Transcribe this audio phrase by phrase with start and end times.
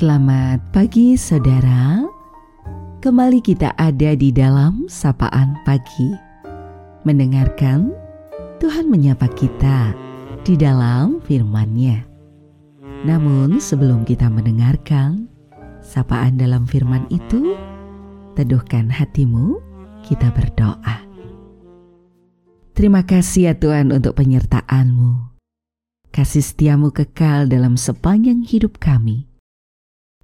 [0.00, 2.00] Selamat pagi saudara.
[3.04, 6.16] Kembali kita ada di dalam sapaan pagi.
[7.04, 7.92] Mendengarkan
[8.64, 9.92] Tuhan menyapa kita
[10.40, 12.00] di dalam firman-Nya.
[13.04, 15.28] Namun sebelum kita mendengarkan
[15.84, 17.52] sapaan dalam firman itu,
[18.40, 19.60] teduhkan hatimu,
[20.00, 20.96] kita berdoa.
[22.72, 25.28] Terima kasih ya Tuhan untuk penyertaan-Mu.
[26.08, 29.28] Kasih setiamu kekal dalam sepanjang hidup kami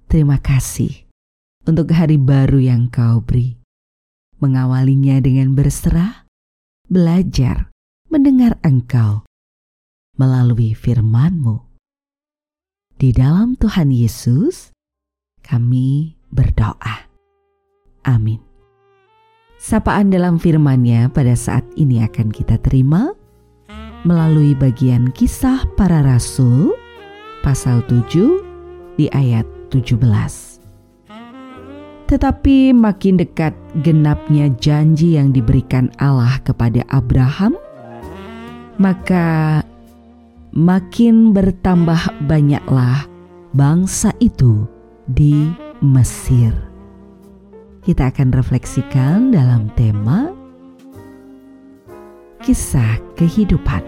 [0.07, 1.03] Terima kasih
[1.67, 3.59] untuk hari baru yang kau beri.
[4.39, 6.23] Mengawalinya dengan berserah,
[6.87, 7.67] belajar,
[8.07, 9.27] mendengar engkau
[10.15, 11.59] melalui firman-Mu.
[12.95, 14.71] Di dalam Tuhan Yesus,
[15.43, 17.11] kami berdoa.
[18.07, 18.39] Amin.
[19.59, 23.11] Sapaan dalam firman-Nya pada saat ini akan kita terima
[24.07, 26.71] melalui bagian kisah para rasul
[27.43, 30.57] pasal 7 di ayat 17.
[32.07, 33.51] Tetapi makin dekat
[33.83, 37.59] genapnya janji yang diberikan Allah kepada Abraham,
[38.79, 39.59] maka
[40.55, 41.99] makin bertambah
[42.31, 43.03] banyaklah
[43.51, 44.63] bangsa itu
[45.11, 45.51] di
[45.83, 46.55] Mesir.
[47.83, 50.31] Kita akan refleksikan dalam tema
[52.43, 53.83] kisah kehidupan.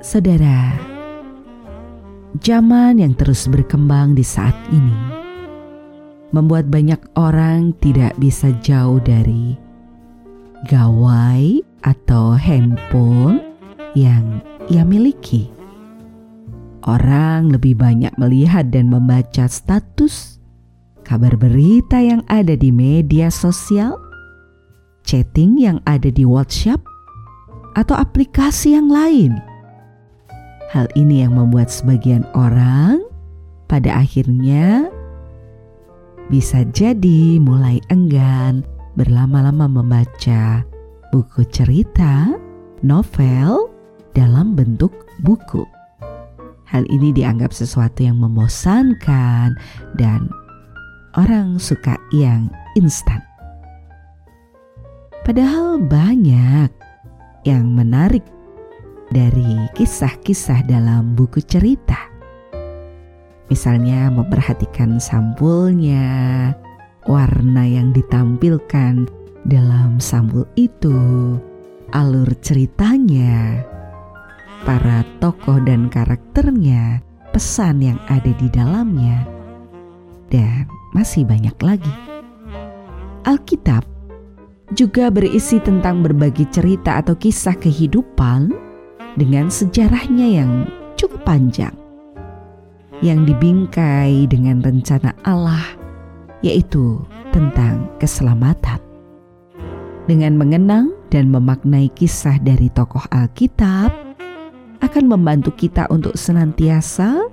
[0.00, 0.91] Saudara,
[2.42, 5.22] zaman yang terus berkembang di saat ini
[6.34, 9.54] membuat banyak orang tidak bisa jauh dari
[10.66, 13.38] gawai atau handphone
[13.94, 15.46] yang ia miliki.
[16.82, 20.42] Orang lebih banyak melihat dan membaca status,
[21.06, 23.94] kabar berita yang ada di media sosial,
[25.06, 26.82] chatting yang ada di WhatsApp,
[27.78, 29.51] atau aplikasi yang lain
[30.72, 33.04] Hal ini yang membuat sebagian orang
[33.68, 34.88] pada akhirnya
[36.32, 38.64] bisa jadi mulai enggan
[38.96, 40.64] berlama-lama membaca
[41.12, 42.32] buku cerita,
[42.80, 43.68] novel
[44.16, 45.60] dalam bentuk buku.
[46.64, 49.52] Hal ini dianggap sesuatu yang membosankan
[50.00, 50.32] dan
[51.20, 52.48] orang suka yang
[52.80, 53.20] instan.
[55.20, 56.72] Padahal banyak
[57.44, 58.24] yang menarik
[59.12, 62.08] dari kisah-kisah dalam buku cerita.
[63.52, 66.50] Misalnya memperhatikan sampulnya,
[67.04, 69.04] warna yang ditampilkan
[69.44, 71.36] dalam sampul itu,
[71.92, 73.60] alur ceritanya,
[74.64, 77.04] para tokoh dan karakternya,
[77.36, 79.28] pesan yang ada di dalamnya,
[80.32, 80.64] dan
[80.96, 81.94] masih banyak lagi.
[83.28, 83.84] Alkitab
[84.72, 88.71] juga berisi tentang berbagai cerita atau kisah kehidupan
[89.16, 90.50] dengan sejarahnya yang
[90.96, 91.74] cukup panjang
[93.02, 95.74] yang dibingkai dengan rencana Allah,
[96.40, 97.02] yaitu
[97.34, 98.78] tentang keselamatan.
[100.06, 103.90] Dengan mengenang dan memaknai kisah dari tokoh Alkitab,
[104.82, 107.26] akan membantu kita untuk senantiasa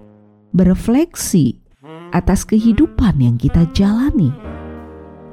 [0.54, 1.58] berefleksi
[2.14, 4.34] atas kehidupan yang kita jalani,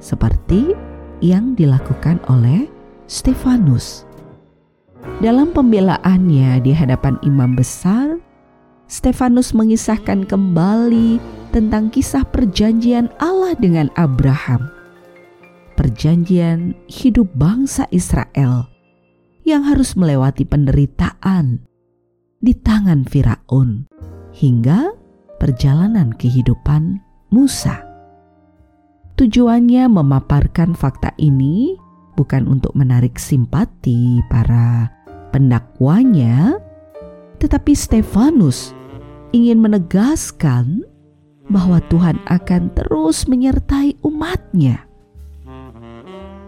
[0.00, 0.76] seperti
[1.24, 2.68] yang dilakukan oleh
[3.08, 4.04] Stefanus
[5.24, 8.20] dalam pembelaannya di hadapan imam besar,
[8.86, 11.18] Stefanus mengisahkan kembali
[11.50, 14.70] tentang kisah perjanjian Allah dengan Abraham.
[15.74, 18.70] Perjanjian hidup bangsa Israel
[19.42, 21.66] yang harus melewati penderitaan
[22.40, 23.90] di tangan Firaun
[24.36, 24.94] hingga
[25.42, 27.02] perjalanan kehidupan
[27.34, 27.82] Musa.
[29.16, 31.76] Tujuannya memaparkan fakta ini
[32.16, 34.95] bukan untuk menarik simpati para
[35.36, 36.56] pendakwanya,
[37.36, 38.72] tetapi Stefanus
[39.36, 40.80] ingin menegaskan
[41.52, 44.88] bahwa Tuhan akan terus menyertai umatnya.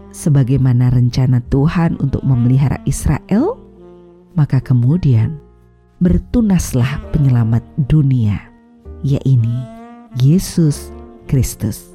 [0.09, 3.61] Sebagaimana rencana Tuhan untuk memelihara Israel,
[4.33, 5.37] maka kemudian
[6.01, 8.41] bertunaslah penyelamat dunia,
[9.05, 9.53] yaitu
[10.17, 10.89] Yesus
[11.29, 11.93] Kristus.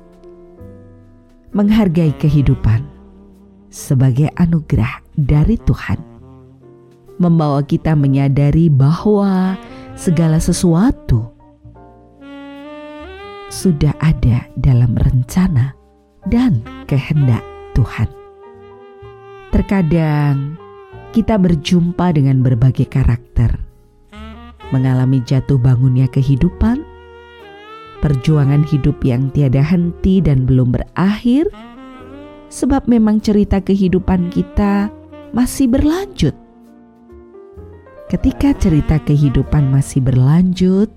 [1.51, 2.87] Menghargai kehidupan
[3.67, 6.14] sebagai anugerah dari Tuhan
[7.19, 9.55] membawa kita menyadari bahwa
[9.95, 11.31] segala sesuatu
[13.55, 15.79] sudah ada dalam rencana
[16.27, 17.43] dan kehendak
[17.79, 18.11] Tuhan.
[19.55, 20.59] Terkadang
[21.15, 23.55] kita berjumpa dengan berbagai karakter,
[24.75, 26.83] mengalami jatuh bangunnya kehidupan,
[28.03, 31.47] perjuangan hidup yang tiada henti dan belum berakhir,
[32.51, 34.91] sebab memang cerita kehidupan kita
[35.31, 36.35] masih berlanjut
[38.05, 40.93] Ketika cerita kehidupan masih berlanjut,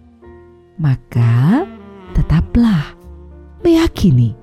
[0.76, 1.64] maka
[2.12, 2.94] tetaplah
[3.64, 4.36] meyakini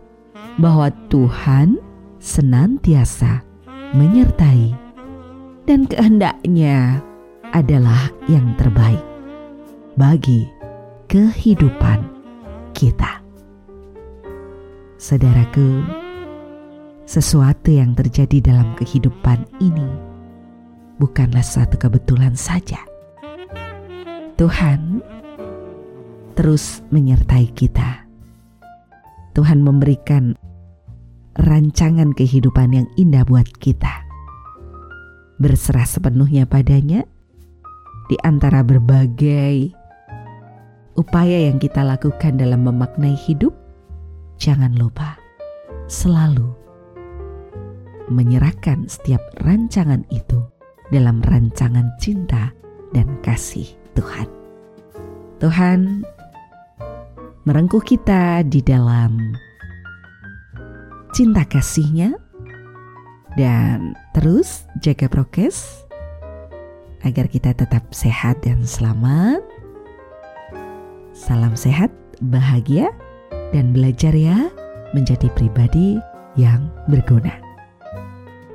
[0.56, 1.76] bahwa Tuhan
[2.25, 3.44] senantiasa
[3.93, 4.72] menyertai
[5.69, 7.05] dan kehendaknya
[7.52, 9.05] adalah yang terbaik
[10.00, 10.49] bagi
[11.12, 12.00] kehidupan
[12.72, 13.20] kita.
[14.96, 15.84] Saudaraku,
[17.05, 20.13] sesuatu yang terjadi dalam kehidupan ini
[20.99, 22.79] bukanlah suatu kebetulan saja.
[24.35, 25.02] Tuhan
[26.35, 28.06] terus menyertai kita.
[29.35, 30.38] Tuhan memberikan
[31.38, 34.06] rancangan kehidupan yang indah buat kita.
[35.43, 37.02] Berserah sepenuhnya padanya
[38.06, 39.75] di antara berbagai
[40.94, 43.50] upaya yang kita lakukan dalam memaknai hidup,
[44.38, 45.19] jangan lupa
[45.91, 46.55] selalu
[48.06, 50.53] menyerahkan setiap rancangan itu
[50.94, 52.55] dalam rancangan cinta
[52.94, 53.67] dan kasih
[53.99, 54.31] Tuhan.
[55.43, 56.06] Tuhan
[57.43, 59.19] merengkuh kita di dalam
[61.11, 62.14] cinta kasihnya
[63.35, 65.82] dan terus jaga prokes
[67.02, 69.43] agar kita tetap sehat dan selamat.
[71.11, 71.91] Salam sehat,
[72.23, 72.91] bahagia,
[73.50, 74.50] dan belajar ya
[74.94, 75.99] menjadi pribadi
[76.38, 77.44] yang berguna.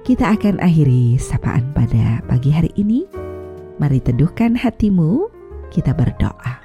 [0.09, 3.05] Kita akan akhiri sapaan pada pagi hari ini.
[3.77, 5.29] Mari teduhkan hatimu,
[5.69, 6.57] kita berdoa.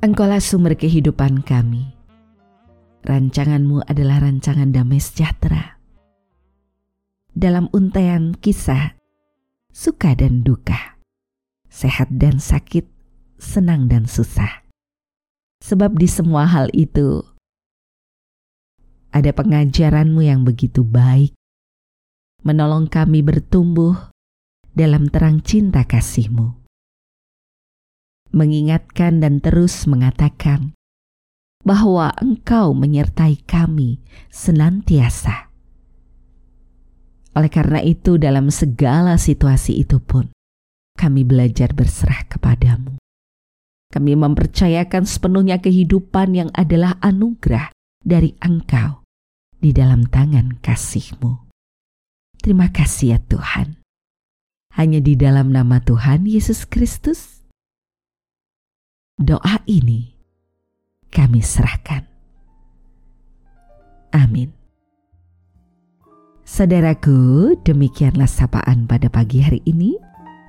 [0.00, 1.92] Engkaulah sumber kehidupan kami.
[3.04, 5.76] Rancanganmu adalah rancangan damai sejahtera
[7.36, 8.96] dalam untaian kisah
[9.68, 10.96] suka dan duka,
[11.68, 12.88] sehat dan sakit,
[13.36, 14.64] senang dan susah.
[15.60, 17.20] Sebab di semua hal itu
[19.14, 21.34] ada pengajaranmu yang begitu baik,
[22.44, 24.12] menolong kami bertumbuh
[24.72, 26.54] dalam terang cinta kasihmu.
[28.28, 30.76] Mengingatkan dan terus mengatakan
[31.64, 35.48] bahwa engkau menyertai kami senantiasa
[37.38, 40.26] oleh karena itu, dalam segala situasi itu pun,
[40.98, 42.98] kami belajar berserah kepadamu.
[43.94, 47.70] Kami mempercayakan sepenuhnya kehidupan yang adalah anugerah
[48.08, 49.04] dari Engkau
[49.60, 51.52] di dalam tangan kasih-Mu.
[52.40, 53.84] Terima kasih ya Tuhan.
[54.72, 57.44] Hanya di dalam nama Tuhan Yesus Kristus,
[59.20, 60.16] doa ini
[61.12, 62.08] kami serahkan.
[64.16, 64.56] Amin.
[66.48, 70.00] Saudaraku, demikianlah sapaan pada pagi hari ini.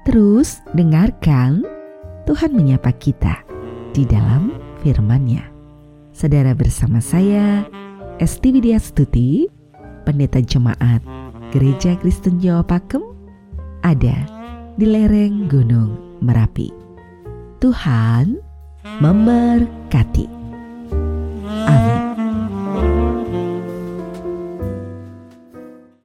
[0.08, 1.68] Terus dengarkan
[2.24, 3.44] Tuhan menyapa kita
[3.92, 5.59] di dalam firman-Nya
[6.19, 7.63] saudara bersama saya,
[8.19, 9.48] Esti Widya Stuti,
[10.04, 11.00] Pendeta Jemaat
[11.56, 13.00] Gereja Kristen Jawa Pakem,
[13.88, 14.27] ada
[14.75, 16.75] di lereng Gunung Merapi.
[17.63, 18.36] Tuhan
[19.00, 20.27] memberkati.
[21.48, 21.99] Amin.